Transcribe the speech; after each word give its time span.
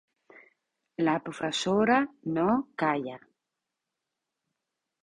La 1.05 1.13
professora 1.27 1.99
no 2.39 2.49
calla. 2.85 3.21